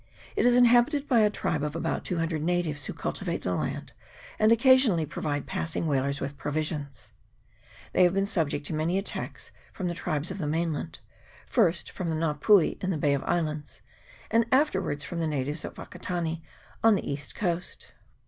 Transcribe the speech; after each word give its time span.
It 0.35 0.47
is 0.47 0.55
inhabited 0.55 1.07
by 1.07 1.19
a 1.19 1.29
tribe 1.29 1.61
of 1.61 1.75
about 1.75 2.03
two 2.03 2.17
hundred 2.17 2.41
natives, 2.41 2.85
who 2.85 2.93
cultivate 2.93 3.43
the 3.43 3.53
land, 3.53 3.93
and 4.39 4.51
occa 4.51 4.73
sionally 4.73 5.07
provide 5.07 5.45
passing 5.45 5.85
whalers 5.85 6.19
with 6.19 6.39
provisions. 6.39 7.11
They 7.93 8.01
have 8.01 8.15
been 8.15 8.25
subject 8.25 8.65
to 8.65 8.73
many 8.73 8.97
attacks 8.97 9.51
from 9.71 9.87
the 9.87 9.93
tribes 9.93 10.31
of 10.31 10.39
the 10.39 10.47
mainland, 10.47 10.97
first 11.45 11.91
from 11.91 12.09
the 12.09 12.15
Nga 12.15 12.39
pui 12.39 12.83
in 12.83 12.89
the 12.89 12.97
Bay 12.97 13.13
of 13.13 13.23
Islands, 13.25 13.83
and 14.31 14.47
afterwards 14.51 15.03
from 15.03 15.19
the 15.19 15.27
natives 15.27 15.63
at 15.63 15.75
Wakatane 15.75 16.41
on 16.83 16.95
the 16.95 17.07
east 17.07 17.35
coast. 17.35 17.93